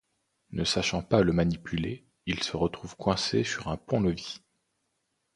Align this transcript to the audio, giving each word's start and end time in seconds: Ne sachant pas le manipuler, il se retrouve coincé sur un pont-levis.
Ne 0.49 0.63
sachant 0.63 1.03
pas 1.03 1.21
le 1.21 1.31
manipuler, 1.31 2.07
il 2.25 2.41
se 2.41 2.57
retrouve 2.57 2.95
coincé 2.97 3.43
sur 3.43 3.67
un 3.67 3.77
pont-levis. 3.77 4.41